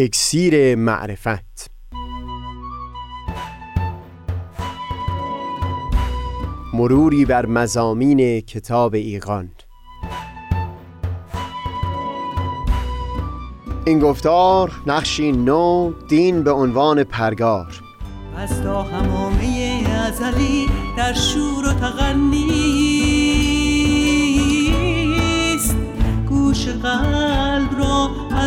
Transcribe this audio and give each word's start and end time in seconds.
اکسیر 0.00 0.74
معرفت. 0.74 1.70
مروری 6.74 7.24
بر 7.24 7.46
مزامین 7.46 8.40
کتاب 8.40 8.94
ایقان 8.94 9.50
این 13.86 13.98
گفتار 13.98 14.72
نقشی 14.86 15.32
نو 15.32 15.92
دین 16.08 16.42
به 16.42 16.50
عنوان 16.50 17.04
پرگار. 17.04 17.80
از 18.36 18.62
تا 18.62 18.82
همامه 18.82 19.82
ازلی 20.06 20.66
در 20.96 21.14
شور 21.14 21.68
و 21.68 21.72
تغنیست 21.72 22.98
گوش 26.28 26.68
قلب 26.68 27.77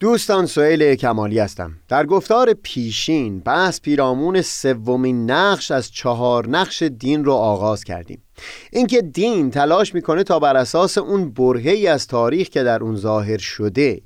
دوستان 0.00 0.46
سئیل 0.46 0.94
کمالی 0.94 1.38
هستم. 1.38 1.72
در 1.88 2.06
گفتار 2.06 2.52
پیشین 2.52 3.40
بحث 3.40 3.80
پیرامون 3.80 4.42
سومین 4.42 5.30
نقش 5.30 5.70
از 5.70 5.90
چهار 5.90 6.48
نقش 6.48 6.82
دین 6.82 7.24
رو 7.24 7.32
آغاز 7.32 7.84
کردیم. 7.84 8.22
اینکه 8.72 9.02
دین 9.02 9.50
تلاش 9.50 9.94
می‌کنه 9.94 10.22
تا 10.22 10.38
بر 10.38 10.56
اساس 10.56 10.98
اون 10.98 11.30
برهی 11.30 11.86
از 11.86 12.06
تاریخ 12.06 12.48
که 12.48 12.62
در 12.62 12.82
اون 12.82 12.96
ظاهر 12.96 13.38
شده 13.38 14.00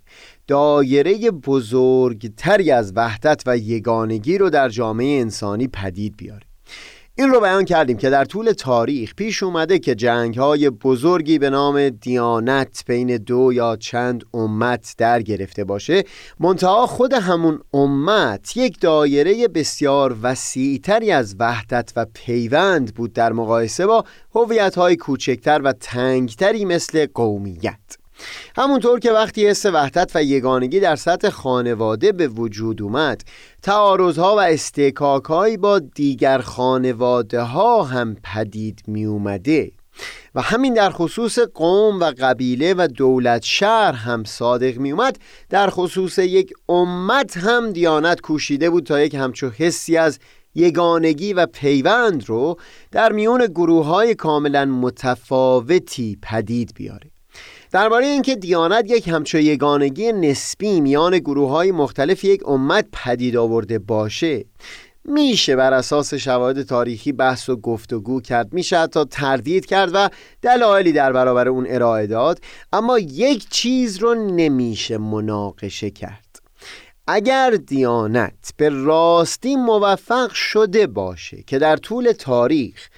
دایره 0.46 1.30
بزرگتری 1.30 2.70
از 2.70 2.92
وحدت 2.96 3.42
و 3.46 3.56
یگانگی 3.56 4.38
رو 4.38 4.50
در 4.50 4.68
جامعه 4.68 5.20
انسانی 5.20 5.68
پدید 5.68 6.16
بیاره. 6.16 6.51
این 7.14 7.30
رو 7.30 7.40
بیان 7.40 7.64
کردیم 7.64 7.96
که 7.96 8.10
در 8.10 8.24
طول 8.24 8.52
تاریخ 8.52 9.14
پیش 9.14 9.42
اومده 9.42 9.78
که 9.78 9.94
جنگ 9.94 10.38
های 10.38 10.70
بزرگی 10.70 11.38
به 11.38 11.50
نام 11.50 11.88
دیانت 11.88 12.84
بین 12.86 13.16
دو 13.16 13.52
یا 13.52 13.76
چند 13.76 14.24
امت 14.34 14.94
در 14.98 15.22
گرفته 15.22 15.64
باشه 15.64 16.04
منتها 16.40 16.86
خود 16.86 17.12
همون 17.12 17.60
امت 17.74 18.56
یک 18.56 18.80
دایره 18.80 19.48
بسیار 19.48 20.16
وسیعتری 20.22 21.12
از 21.12 21.36
وحدت 21.38 21.92
و 21.96 22.06
پیوند 22.14 22.94
بود 22.94 23.12
در 23.12 23.32
مقایسه 23.32 23.86
با 23.86 24.04
هویت 24.34 24.74
های 24.74 24.96
کوچکتر 24.96 25.60
و 25.64 25.72
تنگتری 25.72 26.64
مثل 26.64 27.06
قومیت. 27.14 28.01
همونطور 28.56 29.00
که 29.00 29.12
وقتی 29.12 29.46
حس 29.46 29.66
وحدت 29.66 30.10
و 30.14 30.22
یگانگی 30.22 30.80
در 30.80 30.96
سطح 30.96 31.30
خانواده 31.30 32.12
به 32.12 32.28
وجود 32.28 32.82
اومد 32.82 33.22
تعارضها 33.62 34.36
و 34.36 34.40
استکاکهایی 34.40 35.56
با 35.56 35.78
دیگر 35.78 36.38
خانواده 36.38 37.40
ها 37.40 37.82
هم 37.82 38.16
پدید 38.24 38.82
می 38.86 39.04
اومده 39.04 39.72
و 40.34 40.42
همین 40.42 40.74
در 40.74 40.90
خصوص 40.90 41.38
قوم 41.38 42.00
و 42.00 42.12
قبیله 42.18 42.74
و 42.74 42.88
دولت 42.96 43.42
شهر 43.42 43.92
هم 43.92 44.24
صادق 44.24 44.78
می 44.78 44.92
اومد 44.92 45.18
در 45.50 45.70
خصوص 45.70 46.18
یک 46.18 46.52
امت 46.68 47.36
هم 47.36 47.72
دیانت 47.72 48.20
کوشیده 48.20 48.70
بود 48.70 48.86
تا 48.86 49.00
یک 49.00 49.14
همچو 49.14 49.48
حسی 49.48 49.96
از 49.96 50.18
یگانگی 50.54 51.32
و 51.32 51.46
پیوند 51.46 52.28
رو 52.28 52.56
در 52.90 53.12
میون 53.12 53.46
گروه 53.46 53.86
های 53.86 54.14
کاملا 54.14 54.64
متفاوتی 54.64 56.18
پدید 56.22 56.72
بیاره. 56.74 57.11
درباره 57.72 58.06
اینکه 58.06 58.36
دیانت 58.36 58.90
یک 58.90 59.08
همچو 59.08 59.38
یگانگی 59.38 60.12
نسبی 60.12 60.80
میان 60.80 61.18
گروه 61.18 61.50
های 61.50 61.72
مختلف 61.72 62.24
یک 62.24 62.48
امت 62.48 62.86
پدید 62.92 63.36
آورده 63.36 63.78
باشه 63.78 64.44
میشه 65.04 65.56
بر 65.56 65.72
اساس 65.72 66.14
شواهد 66.14 66.62
تاریخی 66.62 67.12
بحث 67.12 67.48
و 67.48 67.56
گفتگو 67.56 68.20
کرد. 68.20 68.52
میشه 68.52 68.86
تا 68.86 69.04
تردید 69.04 69.66
کرد 69.66 69.90
و 69.94 70.08
دلایلی 70.42 70.92
در 70.92 71.12
برابر 71.12 71.48
اون 71.48 71.66
ارائه 71.68 72.06
داد 72.06 72.40
اما 72.72 72.98
یک 72.98 73.48
چیز 73.50 73.98
رو 73.98 74.14
نمیشه 74.14 74.98
مناقشه 74.98 75.90
کرد. 75.90 76.40
اگر 77.06 77.50
دیانت 77.50 78.50
به 78.56 78.68
راستی 78.68 79.56
موفق 79.56 80.32
شده 80.32 80.86
باشه 80.86 81.42
که 81.42 81.58
در 81.58 81.76
طول 81.76 82.12
تاریخ 82.12 82.88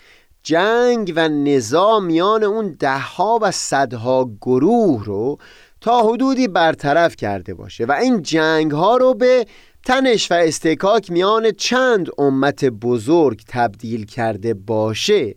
جنگ 0.44 1.12
و 1.16 1.28
نظام 1.28 2.04
میان 2.04 2.44
اون 2.44 2.76
دهها 2.78 3.38
و 3.42 3.50
صدها 3.50 4.30
گروه 4.40 5.04
رو 5.04 5.38
تا 5.80 6.02
حدودی 6.02 6.48
برطرف 6.48 7.16
کرده 7.16 7.54
باشه 7.54 7.84
و 7.84 7.92
این 7.92 8.22
جنگ 8.22 8.70
ها 8.70 8.96
رو 8.96 9.14
به 9.14 9.46
تنش 9.84 10.30
و 10.30 10.34
استکاک 10.34 11.10
میان 11.10 11.50
چند 11.50 12.08
امت 12.18 12.64
بزرگ 12.64 13.42
تبدیل 13.48 14.06
کرده 14.06 14.54
باشه. 14.54 15.34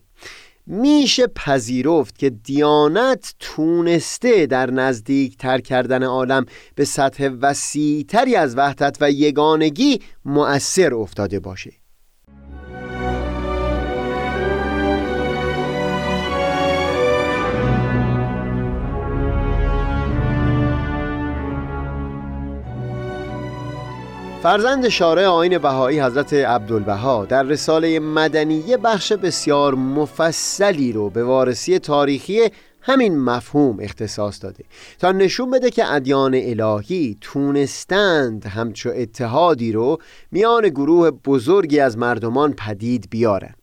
میشه 0.66 1.28
پذیرفت 1.28 2.18
که 2.18 2.30
دیانت 2.30 3.36
تونسته 3.40 4.46
در 4.46 4.72
نزدیک 4.72 5.38
تر 5.38 5.62
کردن 5.62 6.04
عالم 6.04 6.46
به 6.76 6.86
سطح 6.86 7.30
وسیعتری 7.42 8.36
از 8.36 8.58
وحدت 8.58 8.98
و 9.02 9.12
یگانگی 9.12 10.02
مؤثر 10.26 10.94
افتاده 10.94 11.40
باشه. 11.40 11.72
فرزند 24.48 24.88
شارع 24.90 25.26
آین 25.26 25.58
بهایی 25.58 26.02
حضرت 26.02 26.34
عبدالبها 26.34 27.26
در 27.26 27.44
رساله 27.44 28.00
مدنیه 28.00 28.78
بخش 28.78 29.14
بسیار 29.14 29.76
مفصلی 29.76 30.92
رو 30.92 31.10
به 31.10 31.24
وارسی 31.24 31.80
تاریخی 31.80 32.40
همین 32.82 33.20
مفهوم 33.20 33.80
اختصاص 33.80 34.44
داده 34.44 34.64
تا 35.00 35.12
نشون 35.12 35.52
بده 35.52 35.70
که 35.70 35.94
ادیان 35.94 36.36
الهی 36.36 37.18
تونستند 37.22 38.46
همچو 38.46 38.92
اتحادی 38.96 39.72
رو 39.72 39.98
میان 40.32 40.70
گروه 40.70 41.12
بزرگی 41.12 41.80
از 41.80 41.98
مردمان 41.98 42.54
پدید 42.54 43.08
بیارن. 43.10 43.54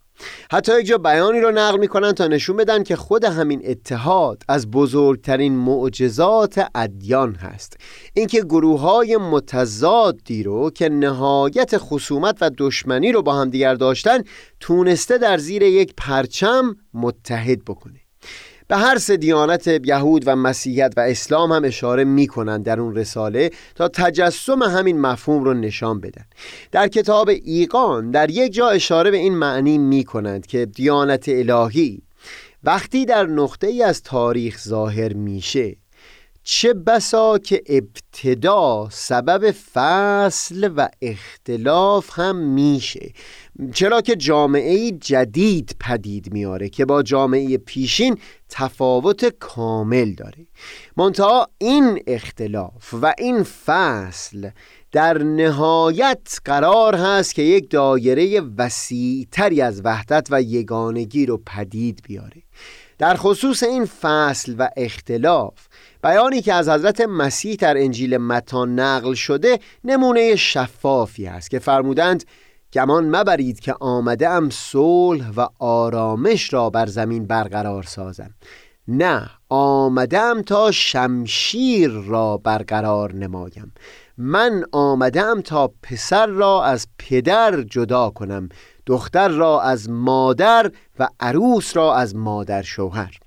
حتی 0.53 0.81
یک 0.81 0.87
جا 0.87 0.99
بیانی 0.99 1.41
رو 1.41 1.51
نقل 1.51 1.79
می‌کنن 1.79 2.13
تا 2.13 2.27
نشون 2.27 2.57
بدن 2.57 2.83
که 2.83 2.97
خود 2.97 3.25
همین 3.25 3.63
اتحاد 3.65 4.43
از 4.49 4.71
بزرگترین 4.71 5.57
معجزات 5.57 6.67
ادیان 6.75 7.35
هست. 7.35 7.77
اینکه 8.15 8.41
گروه 8.41 8.81
های 8.81 9.17
متضادی 9.17 10.43
رو 10.43 10.71
که 10.71 10.89
نهایت 10.89 11.77
خصومت 11.77 12.39
و 12.41 12.51
دشمنی 12.59 13.13
رو 13.13 13.23
با 13.23 13.35
هم 13.35 13.51
دیگر 13.51 13.75
داشتن 13.75 14.23
تونسته 14.61 15.19
در 15.19 15.39
زیر 15.39 15.63
یک 15.63 15.95
پرچم 15.97 16.77
متحد 16.95 17.65
بکنه. 17.65 18.01
به 18.69 18.77
هر 18.77 18.99
سه 18.99 19.17
دیانت 19.17 19.67
یهود 19.85 20.23
و 20.27 20.37
مسیحیت 20.37 20.95
و 20.97 21.01
اسلام 21.01 21.53
هم 21.53 21.65
اشاره 21.65 22.05
می 22.05 22.27
کنند 22.27 22.65
در 22.65 22.81
اون 22.81 22.97
رساله 22.97 23.51
تا 23.75 23.89
تجسم 23.89 24.63
همین 24.63 25.01
مفهوم 25.01 25.45
رو 25.45 25.55
نشان 25.55 26.01
بدن. 26.01 26.25
در 26.73 26.89
کتاب 26.89 27.29
ایقان 27.29 28.11
در 28.11 28.31
یک 28.31 28.53
جا 28.53 28.69
اشاره 28.69 29.11
به 29.11 29.17
این 29.17 29.35
معنی 29.35 29.79
می 29.79 30.05
کنند 30.05 30.47
که 30.47 30.67
دیانت 30.67 31.29
الهی 31.29 32.03
وقتی 32.65 33.05
در 33.05 33.27
نقطه 33.27 33.67
ای 33.67 33.83
از 33.83 34.03
تاریخ 34.03 34.59
ظاهر 34.59 35.13
میشه 35.13 35.77
چه 36.47 36.75
بسا 36.75 37.39
که 37.39 37.63
ابتدا 37.69 38.89
سبب 38.91 39.51
فصل 39.51 40.71
و 40.77 40.89
اختلاف 41.03 42.19
هم 42.19 42.37
میشه. 42.37 43.13
چرا 43.75 44.01
که 44.01 44.17
جامعه 44.17 44.91
جدید 44.91 45.77
پدید 45.81 46.33
میاره 46.33 46.69
که 46.69 46.85
با 46.85 47.03
جامعه 47.03 47.59
پیشین 47.59 48.19
تفاوت 48.49 49.25
کامل 49.25 50.13
داره. 50.13 50.47
منتها 50.97 51.49
این 51.59 52.03
اختلاف 52.07 52.95
و 53.03 53.15
این 53.19 53.43
فصل 53.43 54.51
در 54.93 55.19
نهایت 55.23 56.39
قرار 56.45 56.95
هست 56.95 57.35
که 57.35 57.43
یک 57.43 57.71
دایره 57.71 58.41
وسیعتری 58.59 59.61
از 59.61 59.81
وحدت 59.85 60.29
و 60.31 60.43
یگانگی 60.43 61.27
رو 61.27 61.43
پدید 61.47 62.01
بیاره. 62.05 62.43
در 62.99 63.15
خصوص 63.15 63.63
این 63.63 63.85
فصل 63.85 64.55
و 64.59 64.69
اختلاف 64.77 65.67
بیانی 66.03 66.43
که 66.43 66.55
از 66.55 66.69
حضرت 66.69 67.01
مسیح 67.01 67.57
در 67.57 67.79
انجیل 67.79 68.17
متان 68.17 68.81
نقل 68.81 69.15
شده 69.15 69.59
نمونه 69.85 70.37
شفافی 70.37 71.27
است 71.27 71.51
که 71.51 71.59
فرمودند 71.59 72.25
گمان 72.75 73.17
مبرید 73.17 73.61
که 73.61 73.75
آمده 73.81 74.29
ام 74.29 74.51
صلح 74.51 75.31
و 75.37 75.47
آرامش 75.59 76.53
را 76.53 76.71
بر 76.71 76.87
زمین 76.87 77.27
برقرار 77.27 77.83
سازم. 77.83 78.35
نه 78.89 79.31
آمدم 79.49 80.43
تا 80.43 80.71
شمشیر 80.71 81.91
را 81.91 82.37
برقرار 82.37 83.13
نمایم. 83.13 83.73
من 84.19 84.65
آمدم 84.73 85.41
تا 85.41 85.71
پسر 85.83 86.27
را 86.27 86.65
از 86.65 86.87
پدر 86.99 87.63
جدا 87.63 88.11
کنم 88.11 88.49
دختر 88.87 89.29
را 89.29 89.61
از 89.61 89.91
مادر 89.91 90.73
و 90.99 91.09
عروس 91.21 91.77
را 91.77 91.95
از 91.95 92.17
مادر 92.17 92.63
شوهر. 92.63 93.19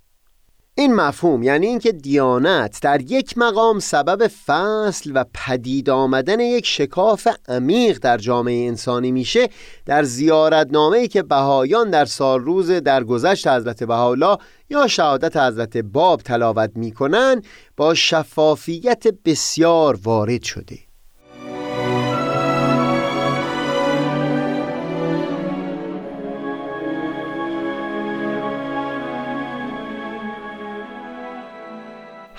این 0.79 0.95
مفهوم 0.95 1.43
یعنی 1.43 1.67
اینکه 1.67 1.91
دیانت 1.91 2.79
در 2.81 3.01
یک 3.01 3.37
مقام 3.37 3.79
سبب 3.79 4.27
فصل 4.27 5.11
و 5.15 5.25
پدید 5.33 5.89
آمدن 5.89 6.39
یک 6.39 6.65
شکاف 6.65 7.27
عمیق 7.47 7.99
در 7.99 8.17
جامعه 8.17 8.67
انسانی 8.67 9.11
میشه 9.11 9.49
در 9.85 10.03
زیارتنامه‌ای 10.03 11.07
که 11.07 11.23
بهایان 11.23 11.89
در 11.89 12.05
سال 12.05 12.39
روز 12.41 12.71
در 12.71 13.03
گذشت 13.03 13.47
حضرت 13.47 13.83
بهاءالله 13.83 14.37
یا 14.69 14.87
شهادت 14.87 15.37
حضرت 15.37 15.77
باب 15.77 16.21
تلاوت 16.21 16.71
می‌کنن 16.75 17.41
با 17.77 17.93
شفافیت 17.93 19.03
بسیار 19.25 19.99
وارد 20.03 20.43
شده. 20.43 20.86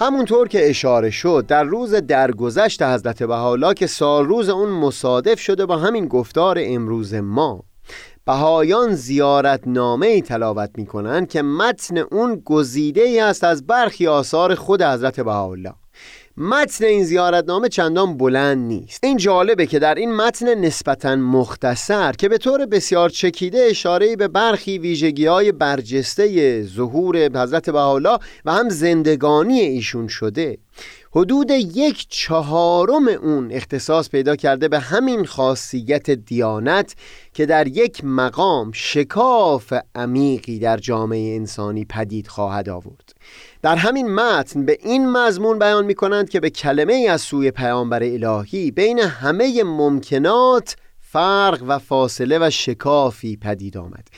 همونطور 0.01 0.49
که 0.49 0.71
اشاره 0.71 1.11
شد 1.11 1.45
در 1.49 1.65
روز 1.65 1.95
درگذشت 1.95 2.83
حضرت 2.83 3.23
بهاءالله 3.23 3.75
که 3.75 3.87
سال 3.87 4.27
روز 4.27 4.49
اون 4.49 4.69
مصادف 4.69 5.41
شده 5.41 5.67
با 5.67 5.77
همین 5.77 6.09
گفتار 6.09 6.59
امروز 6.61 7.15
ما. 7.15 7.65
بهایان 8.27 8.95
زیارت 8.95 9.61
نامه 9.67 10.21
تلاوت 10.21 10.71
می 10.75 10.87
کنند 10.87 11.29
که 11.29 11.43
متن 11.43 11.99
اون 11.99 12.43
گزیده 12.45 13.01
ای 13.01 13.21
است 13.21 13.45
از 13.45 13.67
برخی 13.67 14.07
آثار 14.07 14.55
خود 14.55 14.83
حضرت 14.83 15.21
بهاءالله. 15.21 15.75
متن 16.41 16.85
این 16.85 17.05
زیارتنامه 17.05 17.69
چندان 17.69 18.17
بلند 18.17 18.59
نیست. 18.59 19.05
این 19.05 19.17
جالبه 19.17 19.67
که 19.67 19.79
در 19.79 19.95
این 19.95 20.17
متن 20.17 20.55
نسبتا 20.55 21.17
مختصر 21.17 22.13
که 22.13 22.29
به 22.29 22.39
طور 22.39 22.67
بسیار 22.67 23.09
چکیده 23.09 23.59
اشاره 23.71 24.17
به 24.17 24.29
برخی 24.29 24.79
ویژگی 24.79 25.27
های 25.27 25.53
برجسته 25.53 26.63
ظهور 26.63 27.17
حضرت 27.43 27.71
بهاءالله 27.71 28.19
و 28.45 28.53
هم 28.53 28.69
زندگانی 28.69 29.61
ایشون 29.61 30.09
شده. 30.09 30.59
حدود 31.13 31.51
یک 31.51 32.07
چهارم 32.09 33.09
اون 33.09 33.53
اختصاص 33.53 34.09
پیدا 34.11 34.37
کرده 34.37 34.69
به 34.69 34.79
همین 34.79 35.25
خاصیت 35.25 36.11
دیانت 36.11 36.95
که 37.35 37.47
در 37.47 37.67
یک 37.67 38.05
مقام 38.05 38.71
شکاف 38.75 39.73
عمیقی 39.95 40.59
در 40.59 40.77
جامعه 40.77 41.37
انسانی 41.37 41.85
پدید 41.85 42.27
خواهد 42.27 42.69
آورد. 42.69 43.08
در 43.63 43.77
همین 43.77 44.15
متن 44.15 44.65
به 44.65 44.79
این 44.81 45.11
مضمون 45.11 45.59
بیان 45.59 45.85
می 45.85 45.95
کنند 45.95 46.31
که 46.31 46.41
به 46.41 46.51
کلمه 46.51 46.93
ای 46.93 47.09
از 47.09 47.21
سوی 47.21 47.51
پیامبر 47.51 48.03
الهی 48.03 48.71
بین 48.71 48.99
همه 48.99 49.63
ممکنات 49.63 50.77
فرق 51.01 51.65
و 51.67 51.79
فاصله 51.79 52.39
و 52.39 52.51
شکافی 52.51 53.37
پدید 53.37 53.77
آمد. 53.77 54.09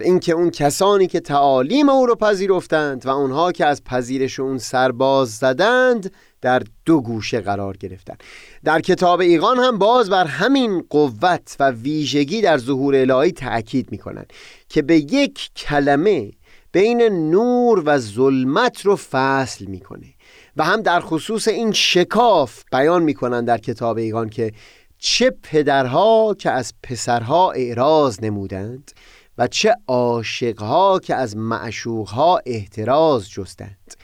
اینکه 0.00 0.32
اون 0.32 0.50
کسانی 0.50 1.06
که 1.06 1.20
تعالیم 1.20 1.88
او 1.88 2.06
رو 2.06 2.14
پذیرفتند 2.14 3.06
و 3.06 3.08
اونها 3.08 3.52
که 3.52 3.66
از 3.66 3.84
پذیرش 3.84 4.40
اون 4.40 4.58
سرباز 4.58 5.36
زدند 5.36 6.12
در 6.40 6.62
دو 6.84 7.00
گوشه 7.00 7.40
قرار 7.40 7.76
گرفتند 7.76 8.22
در 8.64 8.80
کتاب 8.80 9.20
ایقان 9.20 9.58
هم 9.58 9.78
باز 9.78 10.10
بر 10.10 10.24
همین 10.24 10.84
قوت 10.90 11.56
و 11.60 11.70
ویژگی 11.70 12.40
در 12.40 12.58
ظهور 12.58 12.96
الهی 12.96 13.32
تأکید 13.32 13.92
می 13.92 13.98
کنند 13.98 14.32
که 14.68 14.82
به 14.82 14.96
یک 14.96 15.50
کلمه 15.56 16.30
بین 16.72 17.02
نور 17.02 17.82
و 17.86 17.98
ظلمت 17.98 18.86
رو 18.86 18.96
فصل 18.96 19.64
می‌کنه 19.64 20.14
و 20.56 20.64
هم 20.64 20.82
در 20.82 21.00
خصوص 21.00 21.48
این 21.48 21.72
شکاف 21.72 22.64
بیان 22.72 23.02
می‌کنن 23.02 23.44
در 23.44 23.58
کتاب 23.58 23.96
ایگان 23.96 24.28
که 24.28 24.52
چه 24.98 25.30
پدرها 25.42 26.34
که 26.38 26.50
از 26.50 26.74
پسرها 26.82 27.52
اعراض 27.52 28.22
نمودند 28.22 28.90
و 29.38 29.46
چه 29.46 29.76
عاشقها 29.86 30.98
که 30.98 31.14
از 31.14 31.36
معشوقها 31.36 32.40
احتراز 32.46 33.30
جستند 33.30 33.94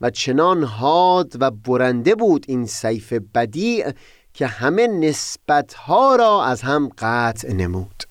و 0.00 0.10
چنان 0.10 0.64
حاد 0.64 1.32
و 1.40 1.50
برنده 1.50 2.14
بود 2.14 2.44
این 2.48 2.66
سیف 2.66 3.12
بدیع 3.12 3.92
که 4.34 4.46
همه 4.46 4.86
نسبتها 4.86 6.16
را 6.16 6.44
از 6.44 6.62
هم 6.62 6.90
قطع 6.98 7.52
نمود. 7.52 8.07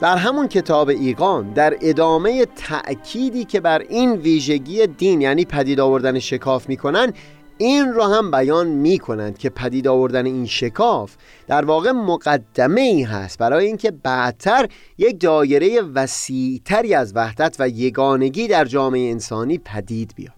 در 0.00 0.16
همون 0.16 0.48
کتاب 0.48 0.88
ایقان 0.88 1.52
در 1.52 1.76
ادامه 1.80 2.46
تأکیدی 2.46 3.44
که 3.44 3.60
بر 3.60 3.78
این 3.78 4.12
ویژگی 4.12 4.86
دین 4.86 5.20
یعنی 5.20 5.44
پدید 5.44 5.80
آوردن 5.80 6.18
شکاف 6.18 6.68
می‌کنن 6.68 7.12
این 7.58 7.92
رو 7.92 8.02
هم 8.02 8.30
بیان 8.30 8.66
می 8.66 8.98
کنند 8.98 9.38
که 9.38 9.50
پدید 9.50 9.88
آوردن 9.88 10.26
این 10.26 10.46
شکاف 10.46 11.16
در 11.46 11.64
واقع 11.64 11.90
مقدمه 11.90 12.80
ای 12.80 13.02
هست 13.02 13.38
برای 13.38 13.66
اینکه 13.66 13.90
بعدتر 13.90 14.68
یک 14.98 15.20
دایره 15.20 15.80
وسیعتری 15.80 16.94
از 16.94 17.12
وحدت 17.16 17.56
و 17.58 17.68
یگانگی 17.68 18.48
در 18.48 18.64
جامعه 18.64 19.10
انسانی 19.10 19.58
پدید 19.58 20.12
بیاد. 20.16 20.32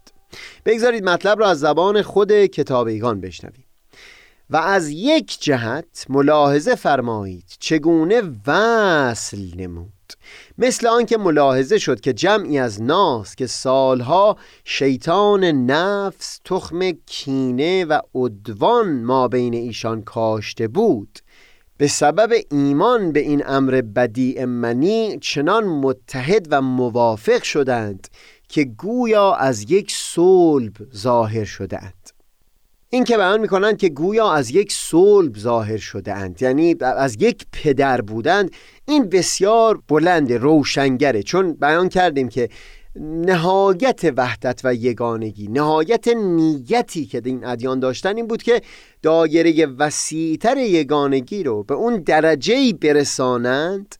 بگذارید 0.64 1.04
مطلب 1.04 1.40
را 1.40 1.48
از 1.48 1.60
زبان 1.60 2.02
خود 2.02 2.32
کتاب 2.32 2.86
ایگان 2.86 3.20
بشنویم. 3.20 3.65
و 4.50 4.56
از 4.56 4.88
یک 4.88 5.38
جهت 5.40 6.06
ملاحظه 6.08 6.74
فرمایید 6.74 7.44
چگونه 7.58 8.22
وصل 8.46 9.56
نمود. 9.56 9.92
مثل 10.58 10.86
آنکه 10.86 11.18
ملاحظه 11.18 11.78
شد 11.78 12.00
که 12.00 12.12
جمعی 12.12 12.58
از 12.58 12.82
ناس 12.82 13.34
که 13.34 13.46
سالها 13.46 14.36
شیطان 14.64 15.44
نفس 15.44 16.40
تخم 16.44 16.90
کینه 16.90 17.84
و 17.84 18.00
عدوان 18.14 19.02
ما 19.04 19.28
بین 19.28 19.54
ایشان 19.54 20.02
کاشته 20.02 20.68
بود. 20.68 21.18
به 21.78 21.86
سبب 21.86 22.32
ایمان 22.50 23.12
به 23.12 23.20
این 23.20 23.42
امر 23.46 23.80
بدی 23.80 24.44
منی 24.44 25.18
چنان 25.18 25.64
متحد 25.64 26.46
و 26.50 26.62
موافق 26.62 27.42
شدند 27.42 28.08
که 28.48 28.64
گویا 28.64 29.34
از 29.34 29.70
یک 29.70 29.92
صلب 29.92 30.72
ظاهر 30.94 31.44
شدند. 31.44 32.05
این 32.96 33.04
که 33.04 33.16
بیان 33.16 33.40
می‌کنند 33.40 33.78
که 33.78 33.88
گویا 33.88 34.32
از 34.32 34.50
یک 34.50 34.72
صلب 34.72 35.38
ظاهر 35.38 35.76
شده 35.76 36.14
اند 36.14 36.42
یعنی 36.42 36.76
از 36.80 37.16
یک 37.20 37.46
پدر 37.52 38.00
بودند 38.00 38.50
این 38.88 39.08
بسیار 39.08 39.80
بلند 39.88 40.32
روشنگره. 40.32 41.22
چون 41.22 41.52
بیان 41.52 41.88
کردیم 41.88 42.28
که 42.28 42.48
نهایت 43.00 44.12
وحدت 44.16 44.60
و 44.64 44.74
یگانگی 44.74 45.48
نهایت 45.48 46.08
نیتی 46.08 47.06
که 47.06 47.22
این 47.24 47.44
ادیان 47.44 47.80
داشتن 47.80 48.16
این 48.16 48.26
بود 48.26 48.42
که 48.42 48.60
دایره 49.02 49.66
وسیعتر 49.66 50.56
یگانگی 50.56 51.42
رو 51.42 51.62
به 51.62 51.74
اون 51.74 51.96
درجه 51.96 52.72
برسانند 52.72 53.94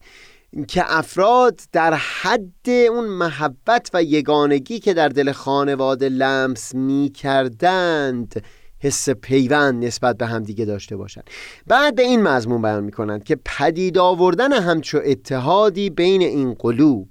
که 0.69 0.97
افراد 0.99 1.61
در 1.73 1.95
حد 1.95 2.69
اون 2.91 3.05
محبت 3.05 3.91
و 3.95 4.03
یگانگی 4.03 4.79
که 4.79 4.95
در 4.95 5.09
دل 5.09 5.33
خانواده 5.33 6.09
لمس 6.09 6.75
می 6.75 7.13
کردند 7.15 8.43
حس 8.81 9.11
پیوند 9.11 9.85
نسبت 9.85 10.17
به 10.17 10.27
همدیگه 10.27 10.65
داشته 10.65 10.97
باشند. 10.97 11.31
بعد 11.67 11.95
به 11.95 12.03
این 12.03 12.23
مضمون 12.23 12.63
بیان 12.63 12.85
می 12.85 12.93
کنند 12.93 13.25
که 13.25 13.39
پدید 13.45 13.99
آوردن 13.99 14.53
همچو 14.53 15.01
اتحادی 15.05 15.91
بین 15.91 16.23
این 16.23 16.55
قلوب 16.55 17.09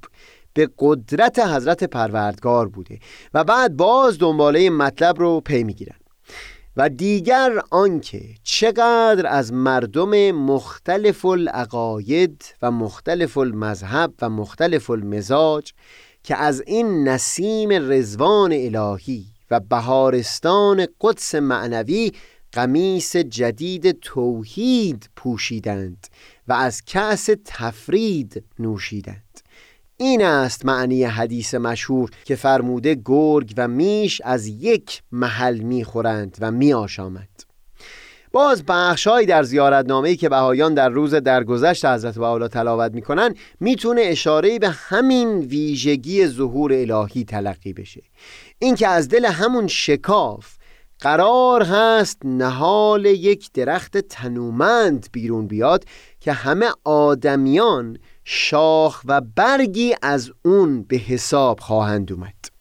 به 0.54 0.70
قدرت 0.80 1.40
حضرت 1.40 1.84
پروردگار 1.84 2.68
بوده 2.68 3.00
و 3.34 3.44
بعد 3.44 3.78
باز 3.78 4.20
دنباله 4.20 4.70
مطلب 4.70 5.20
رو 5.20 5.42
پی 5.42 5.64
می‌گیرن 5.64 5.96
و 6.78 6.90
دیگر 6.90 7.62
آنکه 7.72 8.22
چقدر 8.44 9.28
از 9.28 9.54
مردم 9.54 10.32
مختلف 10.32 11.26
العقاید 11.26 12.46
و 12.62 12.72
مختلف 12.72 13.38
المذهب 13.38 14.14
و 14.22 14.30
مختلف 14.30 14.90
المزاج 14.90 15.72
که 16.24 16.36
از 16.36 16.64
این 16.68 17.08
نسیم 17.08 17.70
رزوان 17.72 18.54
الهی 18.54 19.35
بهارستان 19.60 20.88
قدس 21.02 21.36
معنوی 21.36 22.12
قمیس 22.52 23.16
جدید 23.16 23.92
توحید 23.92 25.10
پوشیدند 25.16 26.08
و 26.48 26.54
از 26.54 26.82
کأس 26.86 27.30
تفرید 27.46 28.44
نوشیدند. 28.60 29.40
این 29.98 30.26
است 30.26 30.66
معنی 30.66 31.04
حدیث 31.04 31.54
مشهور 31.54 32.12
که 32.26 32.36
فرموده 32.36 33.02
گرگ 33.06 33.54
و 33.58 33.68
میش 33.68 34.22
از 34.22 34.48
یک 34.48 35.04
محل 35.12 35.58
می‌خورند 35.60 36.38
و 36.42 36.52
میآشامند. 36.52 37.45
باز 38.36 38.64
بخشهایی 38.68 39.28
در 39.28 39.44
زیارتنامه‌ای 39.44 40.16
که 40.16 40.30
بهایان 40.30 40.74
در 40.74 40.90
روز 40.90 41.16
درگذشت 41.16 41.86
حضرت 41.86 42.18
بهاءالله 42.18 42.48
تلاوت 42.48 42.92
می‌کنن 42.92 43.36
می‌تونه 43.60 44.02
اشاره 44.02 44.60
به 44.60 44.70
همین 44.70 45.40
ویژگی 45.40 46.28
ظهور 46.28 46.74
الهی 46.74 47.24
تلقی 47.24 47.74
بشه. 47.74 48.02
اینکه 48.60 48.88
از 48.88 49.10
دل 49.10 49.26
همون 49.26 49.68
شکاف 49.68 50.56
قرار 51.00 51.64
هست 51.64 52.18
نهال 52.26 53.06
یک 53.06 53.52
درخت 53.52 53.98
تنومند 53.98 55.08
بیرون 55.12 55.48
بیاد 55.48 55.84
که 56.20 56.32
همه 56.32 56.68
آدمیان 56.84 57.98
شاخ 58.24 59.02
و 59.06 59.22
برگی 59.36 59.96
از 60.02 60.32
اون 60.46 60.84
به 60.84 60.98
حساب 60.98 61.60
خواهند 61.60 62.12
اومد. 62.12 62.55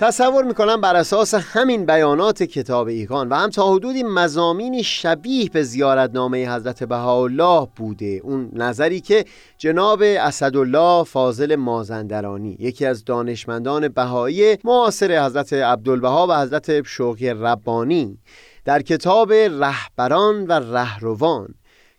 تصور 0.00 0.44
می‌کنم 0.44 0.80
بر 0.80 0.96
اساس 0.96 1.34
همین 1.34 1.86
بیانات 1.86 2.42
کتاب 2.42 2.86
ایقان 2.86 3.28
و 3.28 3.34
هم 3.34 3.50
تا 3.50 3.72
حدودی 3.72 4.02
مزامینی 4.02 4.84
شبیه 4.84 5.50
به 5.50 5.62
زیارتنامه 5.62 6.54
حضرت 6.54 6.84
بهاءالله 6.84 7.68
بوده. 7.76 8.20
اون 8.24 8.50
نظری 8.52 9.00
که 9.00 9.24
جناب 9.58 10.02
اسدالله 10.02 11.04
فاضل 11.04 11.56
مازندرانی 11.56 12.56
یکی 12.60 12.86
از 12.86 13.04
دانشمندان 13.04 13.88
بهایی 13.88 14.58
معاصر 14.64 15.26
حضرت 15.26 15.52
عبدالبها 15.52 16.26
و 16.26 16.40
حضرت 16.40 16.86
شوقی 16.86 17.30
ربانی 17.30 18.18
در 18.64 18.82
کتاب 18.82 19.32
رهبران 19.32 20.46
و 20.46 20.52
رهروان 20.52 21.54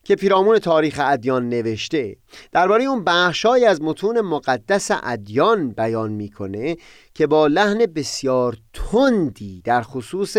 که 0.09 0.15
پیرامون 0.15 0.59
تاریخ 0.59 0.99
ادیان 1.03 1.49
نوشته. 1.49 2.17
درباره 2.51 2.83
اون 2.83 3.03
بخشهایی 3.03 3.65
از 3.65 3.81
متون 3.81 4.21
مقدس 4.21 4.91
ادیان 5.03 5.69
بیان 5.69 6.11
می‌کنه 6.11 6.77
که 7.13 7.27
با 7.27 7.47
لحن 7.47 7.85
بسیار 7.85 8.57
تندی 8.73 9.61
در 9.61 9.81
خصوص 9.81 10.37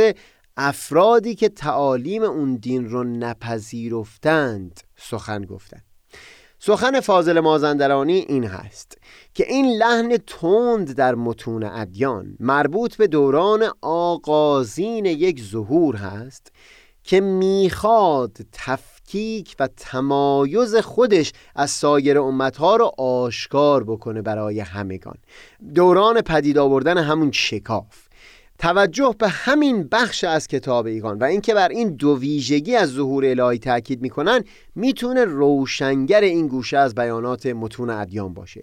افرادی 0.56 1.34
که 1.34 1.48
تعالیم 1.48 2.22
اون 2.22 2.56
دین 2.56 2.88
رو 2.88 3.04
نپذیرفتند 3.04 4.80
سخن 4.96 5.44
گفتند 5.44 5.84
سخن 6.58 7.00
فاضل 7.00 7.40
مازندرانی 7.40 8.18
این 8.28 8.44
هست 8.44 8.98
که 9.34 9.46
این 9.48 9.66
لحن 9.66 10.16
تند 10.16 10.92
در 10.92 11.14
متون 11.14 11.62
ادیان 11.62 12.36
مربوط 12.40 12.96
به 12.96 13.06
دوران 13.06 13.64
آغازین 13.82 15.06
یک 15.06 15.42
ظهور 15.42 15.96
هست 15.96 16.52
که 17.10 17.20
می‌خواد 17.20 18.38
تفکیک 18.52 19.56
و 19.60 19.68
تمایز 19.76 20.76
خودش 20.76 21.32
از 21.56 21.70
سایر 21.70 22.18
امتها 22.18 22.76
رو 22.76 22.92
آشکار 22.98 23.84
بکنه 23.84 24.22
برای 24.22 24.60
همگان. 24.60 25.14
دوران 25.74 26.20
پدید 26.20 26.58
آوردن 26.58 26.98
همون 26.98 27.30
شکاف. 27.32 28.08
توجه 28.58 29.14
به 29.18 29.28
همین 29.28 29.88
بخش 29.92 30.24
از 30.24 30.46
کتاب 30.46 30.86
ایگان 30.86 31.18
و 31.18 31.24
اینکه 31.24 31.54
بر 31.54 31.68
این 31.68 31.96
دو 31.96 32.18
ویژگی 32.18 32.76
از 32.76 32.88
ظهور 32.88 33.24
الهی 33.26 33.58
تاکید 33.58 34.02
می‌کنن 34.02 34.44
می‌تونه 34.74 35.24
روشنگر 35.24 36.20
این 36.20 36.48
گوشه 36.48 36.78
از 36.78 36.94
بیانات 36.94 37.46
متون 37.46 37.90
ادیان 37.90 38.34
باشه. 38.34 38.62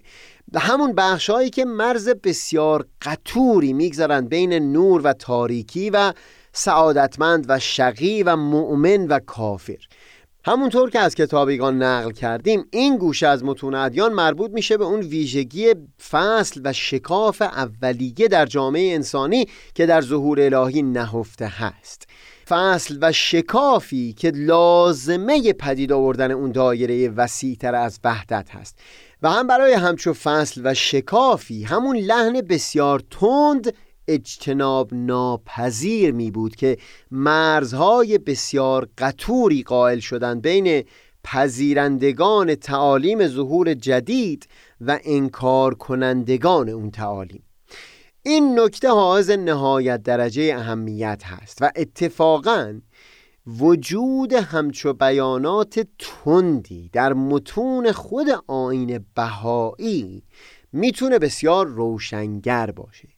و 0.52 0.58
همون 0.58 0.92
بخشهایی 0.92 1.50
که 1.50 1.64
مرز 1.64 2.08
بسیار 2.08 2.86
قطوری 3.02 3.72
می‌گذارن 3.72 4.26
بین 4.26 4.52
نور 4.52 5.00
و 5.04 5.12
تاریکی 5.12 5.90
و 5.90 6.12
سعادتمند 6.52 7.46
و 7.48 7.58
شقی 7.58 8.22
و 8.22 8.36
مؤمن 8.36 9.06
و 9.06 9.18
کافر. 9.18 9.78
همونطور 10.44 10.90
که 10.90 10.98
از 10.98 11.14
کتابیگان 11.14 11.82
نقل 11.82 12.10
کردیم 12.10 12.66
این 12.70 12.96
گوشه 12.96 13.26
از 13.26 13.44
متون 13.44 13.74
ادیان 13.74 14.12
مربوط 14.12 14.50
میشه 14.50 14.76
به 14.76 14.84
اون 14.84 15.00
ویژگی 15.00 15.74
فصل 16.10 16.60
و 16.64 16.72
شکاف 16.72 17.42
اولیه 17.42 18.28
در 18.28 18.46
جامعه 18.46 18.94
انسانی 18.94 19.46
که 19.74 19.86
در 19.86 20.00
ظهور 20.00 20.40
الهی 20.40 20.82
نهفته 20.82 21.46
هست. 21.46 22.08
فصل 22.48 22.98
و 23.02 23.12
شکافی 23.12 24.12
که 24.12 24.30
لازمه 24.30 25.52
پدید 25.52 25.92
آوردن 25.92 26.30
اون 26.30 26.52
دایره 26.52 27.08
وسیعتر 27.08 27.74
از 27.74 28.00
وحدت 28.04 28.50
هست. 28.50 28.78
و 29.22 29.30
هم 29.30 29.46
برای 29.46 29.72
همچو 29.72 30.12
فصل 30.12 30.60
و 30.64 30.74
شکافی 30.74 31.64
همون 31.64 31.96
لحن 31.96 32.40
بسیار 32.40 33.02
تند 33.10 33.74
اجتناب 34.08 34.94
ناپذیر 34.94 36.12
می 36.12 36.30
بود 36.30 36.56
که 36.56 36.78
مرزهای 37.10 38.18
بسیار 38.18 38.88
قطوری 38.98 39.62
قائل 39.62 39.98
شدن 39.98 40.40
بین 40.40 40.84
پذیرندگان 41.24 42.54
تعالیم 42.54 43.26
ظهور 43.26 43.74
جدید 43.74 44.48
و 44.80 44.98
انکار 45.04 45.74
کنندگان 45.74 46.68
اون 46.68 46.90
تعالیم. 46.90 47.42
این 48.22 48.60
نکته 48.60 48.88
حائز 48.88 49.30
نهایت 49.30 50.02
درجه 50.02 50.54
اهمیت 50.56 51.22
هست 51.24 51.58
و 51.60 51.70
اتفاقا 51.76 52.80
وجود 53.46 54.32
همچو 54.32 54.92
بیانات 54.92 55.86
تندی 55.98 56.90
در 56.92 57.12
متون 57.12 57.92
خود 57.92 58.26
آین 58.46 59.06
بهایی 59.14 60.22
می‌تونه 60.72 61.18
بسیار 61.18 61.66
روشنگر 61.66 62.70
باشه. 62.70 63.17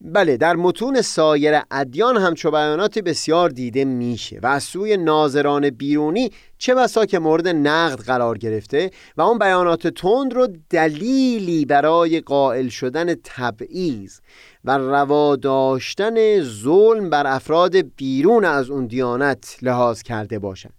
بله 0.00 0.36
در 0.36 0.56
متون 0.56 1.02
سایر 1.02 1.60
ادیان 1.70 2.16
همچو 2.16 2.50
بیانات 2.50 2.98
بسیار 2.98 3.50
دیده 3.50 3.84
میشه 3.84 4.40
و 4.42 4.46
از 4.46 4.62
سوی 4.62 4.96
ناظران 4.96 5.70
بیرونی 5.70 6.30
چه 6.58 6.74
بسا 6.74 7.06
که 7.06 7.18
مورد 7.18 7.48
نقد 7.48 8.00
قرار 8.00 8.38
گرفته 8.38 8.90
و 9.16 9.22
اون 9.22 9.38
بیانات 9.38 9.86
تند 9.86 10.34
رو 10.34 10.48
دلیلی 10.70 11.64
برای 11.64 12.20
قائل 12.20 12.68
شدن 12.68 13.14
تبعیض 13.24 14.18
و 14.64 14.78
روا 14.78 15.36
داشتن 15.36 16.40
ظلم 16.40 17.10
بر 17.10 17.26
افراد 17.26 17.76
بیرون 17.96 18.44
از 18.44 18.70
اون 18.70 18.86
دیانت 18.86 19.56
لحاظ 19.62 20.02
کرده 20.02 20.38
باشند 20.38 20.74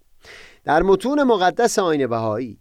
در 0.64 0.82
متون 0.82 1.22
مقدس 1.22 1.78
آین 1.78 2.06
بهایی 2.06 2.58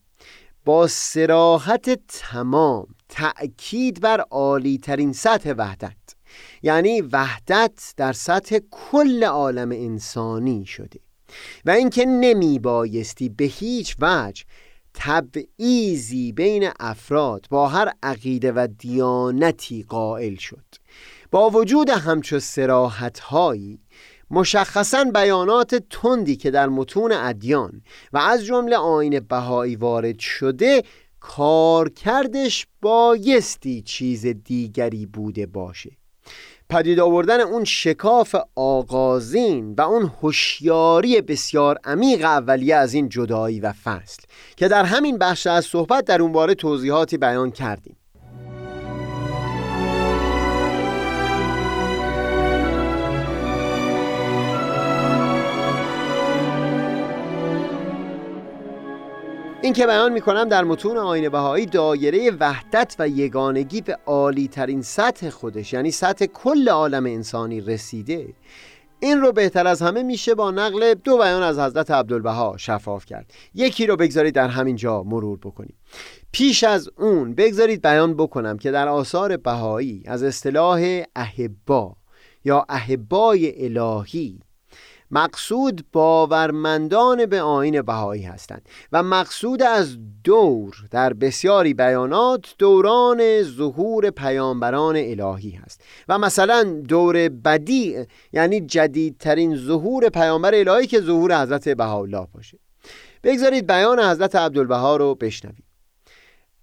با 0.66 0.88
سراحت 0.88 2.00
تمام 2.08 2.88
تأکید 3.10 4.02
بر 4.02 4.22
عالی 4.22 4.78
ترین 4.78 5.14
سطح 5.14 5.54
وحدت 5.58 6.17
یعنی 6.62 7.02
وحدت 7.02 7.94
در 7.98 8.14
سطح 8.14 8.60
کل 8.72 9.24
عالم 9.24 9.72
انسانی 9.72 10.66
شده. 10.66 11.00
و 11.66 11.72
اینکه 11.72 12.06
نمی 12.06 12.60
بایستی 12.60 13.30
به 13.30 13.46
هیچ 13.46 13.96
وجه 14.00 14.44
تبعیزی 14.94 16.32
بین 16.32 16.70
افراد 16.80 17.46
با 17.50 17.68
هر 17.68 17.92
عقیده 18.04 18.52
و 18.52 18.68
دیانتی 18.78 19.84
قائل 19.84 20.36
شد. 20.36 20.66
با 21.32 21.50
وجود 21.50 21.90
همچو 21.90 22.40
سراحت 22.40 23.20
هایی 23.20 23.80
مشخصا 24.32 25.04
بیانات 25.04 25.76
تندی 25.76 26.36
که 26.36 26.52
در 26.52 26.68
متون 26.68 27.12
ادیان 27.12 27.82
و 28.14 28.18
از 28.18 28.46
جمله 28.46 28.78
آین 28.78 29.20
بهایی 29.20 29.76
وارد 29.76 30.20
شده 30.20 30.84
کارکردش 31.20 32.68
بایستی 32.82 33.82
چیز 33.82 34.26
دیگری 34.26 35.06
بوده 35.06 35.46
باشه. 35.46 35.92
پدید 36.70 37.00
آوردن 37.00 37.42
اون 37.42 37.64
شکاف 37.64 38.36
آغازین 38.56 39.76
و 39.78 39.82
اون 39.82 40.12
هوشیاری 40.22 41.22
بسیار 41.22 41.78
عمیق 41.84 42.26
اولیه 42.26 42.76
از 42.76 42.94
این 42.94 43.10
جدایی 43.10 43.60
و 43.60 43.74
فصل 43.84 44.24
که 44.58 44.68
در 44.68 44.86
همین 44.86 45.18
بخش 45.18 45.48
از 45.48 45.66
صحبت 45.66 46.06
در 46.06 46.22
اون 46.22 46.32
باره 46.32 46.56
توضیحاتی 46.56 47.18
بیان 47.18 47.52
کردیم. 47.52 47.98
این 59.68 59.74
که 59.74 59.86
بیان 59.86 60.14
می‌کنم 60.14 60.50
در 60.50 60.64
متون 60.64 60.98
آین 60.98 61.30
بهایی 61.30 61.66
دایره 61.66 62.32
وحدت 62.40 62.96
و 63.00 63.08
یگانگی 63.08 63.82
به 63.82 63.98
عالی 64.06 64.48
ترین 64.48 64.82
سطح 64.82 65.30
خودش 65.30 65.74
یعنی 65.74 65.92
سطح 65.92 66.26
کل 66.26 66.70
عالم 66.70 67.06
انسانی 67.06 67.62
رسیده. 67.62 68.34
این 69.00 69.22
رو 69.22 69.32
بهتر 69.32 69.68
از 69.68 69.82
همه 69.82 70.04
میشه 70.04 70.36
با 70.36 70.52
نقل 70.52 70.94
دو 70.94 71.18
بیان 71.18 71.44
از 71.44 71.60
حضرت 71.60 71.92
عبدالبها 71.92 72.58
شفاف 72.58 73.06
کرد. 73.06 73.34
یکی 73.54 73.88
رو 73.88 73.96
بگذارید 73.96 74.36
در 74.36 74.48
همین 74.48 74.76
جا 74.76 75.04
مرور 75.04 75.38
بکنیم. 75.38 75.76
پیش 76.32 76.64
از 76.64 76.90
اون 76.98 77.34
بگذارید 77.34 77.82
بیان 77.82 78.14
بکنم 78.14 78.58
که 78.58 78.72
در 78.72 78.88
آثار 78.88 79.38
بهایی 79.38 80.04
از 80.06 80.24
اصطلاح 80.24 81.04
احبا 81.16 81.96
یا 82.46 82.66
احبای 82.70 83.66
الهی 83.66 84.40
مقصود 85.12 85.86
باورمندان 85.92 87.26
به 87.26 87.42
آین 87.42 87.82
بهایی 87.82 88.24
هستند 88.24 88.70
و 88.92 89.04
مقصود 89.04 89.64
از 89.64 89.98
دور 90.24 90.76
در 90.92 91.14
بسیاری 91.14 91.74
بیانات 91.74 92.56
دوران 92.58 93.44
ظهور 93.44 94.10
پیامبران 94.10 94.96
الهی 94.98 95.52
هست 95.52 95.82
و 96.08 96.18
مثلا 96.18 96.64
دور 96.88 97.30
بدی 97.30 98.06
یعنی 98.34 98.62
جدیدترین 98.62 99.56
ظهور 99.56 100.10
پیامبر 100.10 100.56
الهی 100.56 100.88
که 100.88 101.02
ظهور 101.02 101.42
حضرت 101.42 101.70
بهاءالله 101.70 102.28
باشه. 102.34 102.60
بگذارید 103.24 103.68
بیان 103.68 104.00
حضرت 104.00 104.36
عبدالبها 104.36 104.96
رو 104.96 105.16
بشنوید 105.16 105.64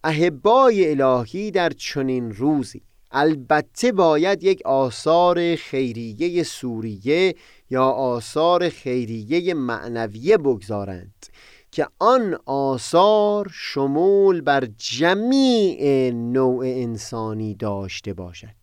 احبای 0.04 1.00
الهی 1.00 1.50
در 1.50 1.70
چنین 1.70 2.32
روزی 2.32 2.82
البته 3.10 3.92
باید 3.92 4.44
یک 4.44 4.62
آثار 4.64 5.56
خیریه 5.56 6.42
سوریه 6.42 7.34
یا 7.74 7.84
آثار 7.84 8.68
خیریه 8.68 9.54
معنویه 9.54 10.36
بگذارند 10.38 11.26
که 11.70 11.86
آن 11.98 12.38
آثار 12.46 13.50
شمول 13.54 14.40
بر 14.40 14.68
جمیع 14.78 16.10
نوع 16.10 16.64
انسانی 16.66 17.54
داشته 17.54 18.14
باشد. 18.14 18.56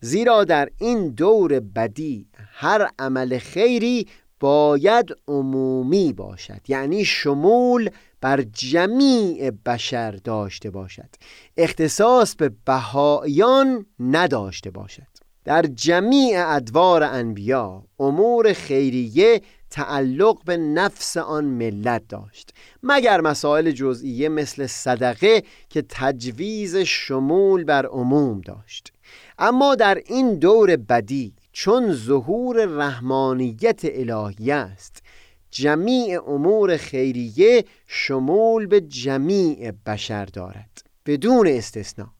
زیرا 0.00 0.44
در 0.44 0.68
این 0.78 1.08
دور 1.08 1.60
بدی 1.60 2.26
هر 2.52 2.90
عمل 2.98 3.38
خیری 3.38 4.06
باید 4.40 5.06
عمومی 5.28 6.12
باشد 6.12 6.60
یعنی 6.68 7.04
شمول 7.04 7.90
بر 8.20 8.42
جمیع 8.42 9.50
بشر 9.50 10.10
داشته 10.10 10.70
باشد. 10.70 11.08
اختصاص 11.56 12.34
به 12.34 12.50
بهایان 12.64 13.86
نداشته 14.00 14.70
باشد. 14.70 15.11
در 15.44 15.62
جمیع 15.62 16.48
ادوار 16.48 17.02
انبیا 17.02 17.82
امور 17.98 18.52
خیریه 18.52 19.42
تعلق 19.70 20.44
به 20.44 20.56
نفس 20.56 21.16
آن 21.16 21.44
ملت 21.44 22.02
داشت 22.08 22.50
مگر 22.82 23.20
مسائل 23.20 23.70
جزئیه 23.70 24.28
مثل 24.28 24.66
صدقه 24.66 25.42
که 25.70 25.84
تجویز 25.88 26.76
شمول 26.76 27.64
بر 27.64 27.86
عموم 27.86 28.40
داشت. 28.40 28.92
اما 29.38 29.74
در 29.74 30.02
این 30.06 30.38
دور 30.38 30.76
بدی 30.76 31.34
چون 31.52 31.92
ظهور 31.92 32.64
رحمانیت 32.64 33.80
الهی 33.84 34.52
است 34.52 35.02
جمیع 35.50 36.28
امور 36.28 36.76
خیریه 36.76 37.64
شمول 37.86 38.66
به 38.66 38.80
جمیع 38.80 39.72
بشر 39.86 40.24
دارد 40.24 40.82
بدون 41.06 41.48
استثنا 41.48 42.12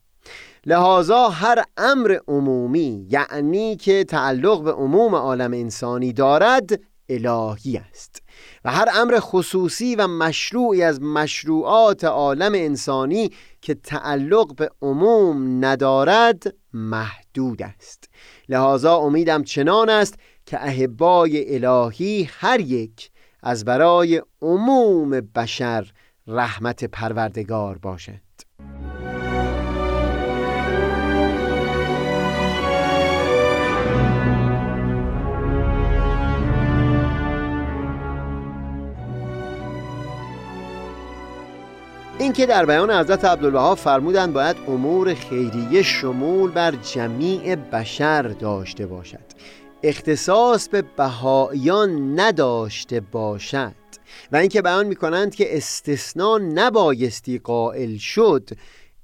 لحاظا 0.65 1.29
هر 1.29 1.63
امر 1.77 2.17
عمومی 2.27 3.07
یعنی 3.09 3.75
که 3.75 4.03
تعلق 4.03 4.63
به 4.63 4.71
عموم 4.71 5.15
عالم 5.15 5.53
انسانی 5.53 6.13
دارد 6.13 6.79
الهی 7.09 7.77
است. 7.77 8.21
و 8.65 8.71
هر 8.71 8.87
امر 8.93 9.17
خصوصی 9.19 9.95
و 9.95 10.07
مشروعی 10.07 10.83
از 10.83 11.01
مشروعات 11.01 12.03
عالم 12.03 12.53
انسانی 12.55 13.29
که 13.61 13.73
تعلق 13.73 14.55
به 14.55 14.69
عموم 14.81 15.65
ندارد 15.65 16.43
محدود 16.73 17.61
است. 17.61 18.09
لحاظا 18.49 18.97
امیدم 18.97 19.43
چنان 19.43 19.89
است 19.89 20.15
که 20.45 20.63
احبای 20.65 21.55
الهی 21.55 22.29
هر 22.31 22.59
یک 22.59 23.11
از 23.43 23.65
برای 23.65 24.21
عموم 24.41 25.09
بشر 25.09 25.91
رحمت 26.27 26.85
پروردگار 26.85 27.77
باشد 27.77 28.32
اینکه 42.33 42.45
در 42.45 42.65
بیان 42.65 42.91
حضرت 42.91 43.25
عبدالبها 43.25 43.75
فرمودند 43.75 44.33
باید 44.33 44.55
امور 44.67 45.13
خیریه 45.13 45.81
شمول 45.81 46.51
بر 46.51 46.71
جمیع 46.71 47.55
بشر 47.55 48.21
داشته 48.21 48.87
باشد. 48.87 49.25
اختصاص 49.83 50.69
به 50.69 50.81
بهایان 50.81 52.19
نداشته 52.19 52.99
باشد. 52.99 53.75
و 54.31 54.35
اینکه 54.35 54.61
بیان 54.61 54.87
می‌کنند 54.87 55.35
که 55.35 55.57
استثنا 55.57 56.37
نبایستی 56.37 57.39
قائل 57.39 57.97
شد 57.97 58.49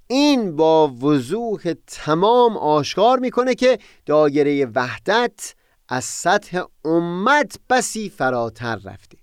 این 0.08 0.56
با 0.56 0.88
وضوح 0.88 1.74
تمام 1.88 2.58
آشکار 2.58 3.20
می‌کنه 3.20 3.56
که 3.56 3.80
دایره 4.06 4.66
وحدت 4.76 5.54
از 5.90 6.04
سطح 6.04 6.62
امت 6.86 7.60
بسی 7.70 8.10
فراتر 8.10 8.76
رفته. 8.76 9.18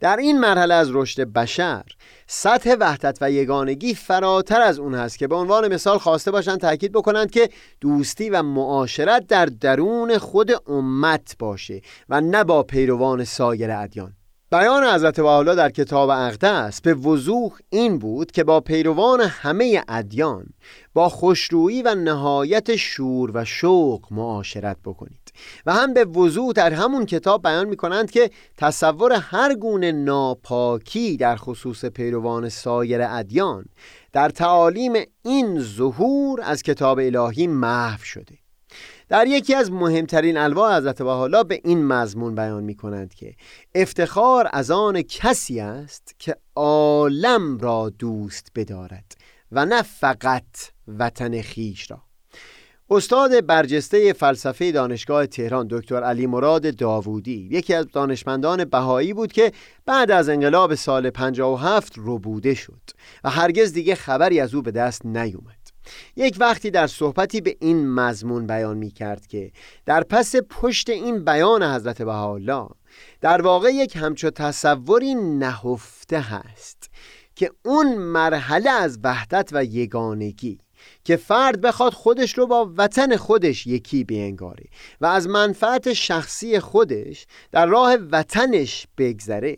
در 0.00 0.16
این 0.16 0.40
مرحله 0.40 0.74
از 0.74 0.88
رشد 0.92 1.20
بشر 1.20 1.84
سطح 2.30 2.76
وحدت 2.80 3.18
و 3.20 3.30
یگانگی 3.30 3.94
فراتر 3.94 4.60
از 4.60 4.78
اون 4.78 4.94
هست 4.94 5.18
که 5.18 5.26
به 5.26 5.34
عنوان 5.34 5.74
مثال 5.74 5.98
خواسته 5.98 6.30
باشند 6.30 6.60
تاکید 6.60 6.92
بکنند 6.92 7.30
که 7.30 7.48
دوستی 7.80 8.30
و 8.30 8.42
معاشرت 8.42 9.26
در 9.26 9.46
درون 9.46 10.18
خود 10.18 10.70
امت 10.70 11.36
باشه 11.38 11.80
و 12.08 12.20
نه 12.20 12.44
با 12.44 12.62
پیروان 12.62 13.24
سایر 13.24 13.70
ادیان. 13.70 14.12
بیان 14.50 14.84
حضرت 14.84 15.20
بحالا 15.20 15.54
در 15.54 15.70
کتاب 15.70 16.10
اقدس 16.10 16.80
به 16.80 16.94
وضوح 16.94 17.52
این 17.70 17.98
بود 17.98 18.30
که 18.30 18.44
با 18.44 18.60
پیروان 18.60 19.20
همه 19.20 19.84
ادیان 19.88 20.46
با 20.94 21.08
خوشرویی 21.08 21.82
و 21.82 21.94
نهایت 21.94 22.76
شور 22.76 23.30
و 23.34 23.44
شوق 23.44 24.06
معاشرت 24.10 24.76
بکنید. 24.84 25.27
و 25.66 25.72
هم 25.72 25.94
به 25.94 26.04
وضوح 26.04 26.52
در 26.52 26.72
همون 26.72 27.06
کتاب 27.06 27.42
بیان 27.42 27.68
می 27.68 27.76
کنند 27.76 28.10
که 28.10 28.30
تصور 28.56 29.12
هر 29.12 29.54
گونه 29.54 29.92
ناپاکی 29.92 31.16
در 31.16 31.36
خصوص 31.36 31.84
پیروان 31.84 32.48
سایر 32.48 33.02
ادیان 33.02 33.64
در 34.12 34.28
تعالیم 34.28 34.92
این 35.22 35.60
ظهور 35.60 36.40
از 36.42 36.62
کتاب 36.62 36.98
الهی 36.98 37.46
محو 37.46 38.04
شده. 38.04 38.38
در 39.08 39.26
یکی 39.26 39.54
از 39.54 39.72
مهمترین 39.72 40.36
انواع 40.36 40.76
حضرت 40.76 41.02
بحالا 41.02 41.42
به 41.42 41.60
این 41.64 41.86
مضمون 41.86 42.34
بیان 42.34 42.64
می 42.64 42.74
کنند 42.74 43.14
که 43.14 43.34
افتخار 43.74 44.48
از 44.52 44.70
آن 44.70 45.02
کسی 45.02 45.60
است 45.60 46.14
که 46.18 46.36
عالم 46.54 47.58
را 47.58 47.90
دوست 47.98 48.48
بدارد 48.54 49.16
و 49.52 49.66
نه 49.66 49.82
فقط 49.82 50.44
وطن 50.88 51.42
خیش 51.42 51.90
را. 51.90 52.07
استاد 52.90 53.46
برجسته 53.46 54.12
فلسفه 54.12 54.72
دانشگاه 54.72 55.26
تهران 55.26 55.66
دکتر 55.70 56.02
علی 56.02 56.26
مراد 56.26 56.76
داوودی. 56.76 57.48
یکی 57.52 57.74
از 57.74 57.86
دانشمندان 57.92 58.64
بهایی 58.64 59.12
بود 59.12 59.32
که 59.32 59.52
بعد 59.86 60.10
از 60.10 60.28
انقلاب 60.28 60.74
سال 60.74 61.10
57 61.10 61.92
ربوده 61.96 62.54
شد 62.54 62.80
و 63.24 63.30
هرگز 63.30 63.72
دیگه 63.72 63.94
خبری 63.94 64.40
از 64.40 64.54
او 64.54 64.62
به 64.62 64.70
دست 64.70 65.06
نیومد. 65.06 65.58
یک 66.16 66.36
وقتی 66.40 66.70
در 66.70 66.86
صحبتی 66.86 67.40
به 67.40 67.56
این 67.60 67.90
مضمون 67.90 68.46
بیان 68.46 68.76
می 68.76 68.90
کرد 68.90 69.26
که 69.26 69.52
در 69.86 70.02
پس 70.02 70.34
پشت 70.50 70.90
این 70.90 71.24
بیان 71.24 71.62
حضرت 71.62 72.02
بهاءالله 72.02 72.68
در 73.20 73.42
واقع 73.42 73.70
یک 73.70 73.96
همچو 73.96 74.30
تصوری 74.30 75.14
نهفته 75.14 76.20
هست 76.20 76.90
که 77.34 77.50
اون 77.64 77.98
مرحله 77.98 78.70
از 78.70 78.98
وحدت 79.04 79.48
و 79.52 79.64
یگانگی 79.64 80.58
که 81.08 81.16
فرد 81.16 81.60
بخواد 81.60 81.92
خودش 81.92 82.38
رو 82.38 82.46
با 82.46 82.72
وطن 82.76 83.16
خودش 83.16 83.66
یکی 83.66 84.04
بینگاره 84.04 84.64
و 85.00 85.06
از 85.06 85.28
منفعت 85.28 85.92
شخصی 85.92 86.60
خودش 86.60 87.26
در 87.52 87.66
راه 87.66 87.94
وطنش 87.94 88.86
بگذره. 88.98 89.56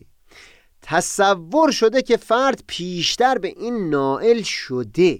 تصور 0.82 1.70
شده 1.70 2.02
که 2.02 2.16
فرد 2.16 2.62
پیشتر 2.66 3.38
به 3.38 3.48
این 3.48 3.90
نائل 3.90 4.42
شده. 4.42 5.18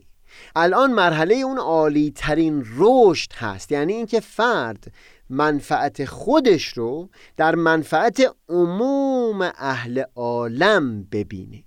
الان 0.57 0.93
مرحله 0.93 1.35
اون 1.35 1.59
عالی 1.59 2.12
ترین 2.16 2.64
رشد 2.77 3.33
هست. 3.33 3.73
یعنی 3.73 3.93
اینکه 3.93 4.21
فرد 4.21 4.93
منفعت 5.31 6.05
خودش 6.05 6.64
رو 6.69 7.09
در 7.37 7.55
منفعت 7.55 8.37
عموم 8.49 9.43
اهل 9.43 10.03
عالم 10.16 11.03
ببینه. 11.03 11.64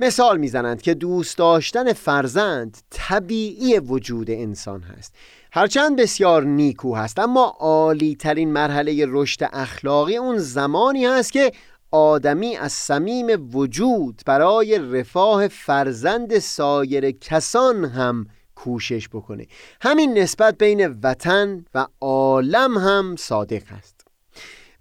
مثال 0.00 0.38
می‌زنند 0.38 0.82
که 0.82 0.94
دوست 0.94 1.38
داشتن 1.38 1.92
فرزند 1.92 2.78
طبیعی 2.90 3.78
وجود 3.78 4.30
انسان 4.30 4.82
هست. 4.82 5.14
هرچند 5.52 6.00
بسیار 6.00 6.44
نیکو 6.44 6.96
هست 6.96 7.18
اما 7.18 7.56
عالی 7.58 8.14
ترین 8.16 8.52
مرحله 8.52 9.04
رشد 9.08 9.48
اخلاقی 9.52 10.16
اون 10.16 10.38
زمانی 10.38 11.06
هست 11.06 11.32
که 11.32 11.52
آدمی 11.90 12.56
از 12.56 12.72
صمیم 12.72 13.56
وجود 13.56 14.22
برای 14.26 14.78
رفاه 14.78 15.48
فرزند 15.48 16.38
سایر 16.38 17.10
کسان 17.10 17.84
هم 17.84 18.26
کوشش 18.54 19.08
بکنه. 19.08 19.46
همین 19.80 20.18
نسبت 20.18 20.58
بین 20.58 20.98
وطن 21.02 21.64
و 21.74 21.86
عالم 22.00 22.78
هم 22.78 23.16
صادق 23.18 23.62
است 23.78 23.97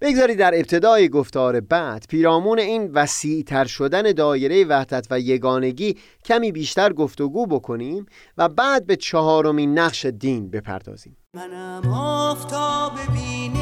بگذارید 0.02 0.38
در 0.40 0.56
ابتدای 0.56 1.10
گفتار 1.10 1.60
بعد 1.60 2.06
پیرامون 2.10 2.60
این 2.60 2.92
وسیعتر 2.92 3.66
شدن 3.66 4.02
دایره 4.02 4.66
وحدت 4.66 5.08
و 5.12 5.20
یگانگی 5.20 5.98
کمی 6.26 6.52
بیشتر 6.52 6.94
گفتگو 6.94 7.46
بکنیم 7.46 8.06
و 8.38 8.50
بعد 8.50 8.86
به 8.86 8.96
چهارمین 8.96 9.80
نقش 9.80 10.06
دین 10.06 10.50
بپردازیم. 10.50 11.18
منم 11.34 11.94
آفتاب 11.94 12.92
بینش 13.14 13.58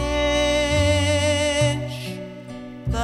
و 2.93 2.97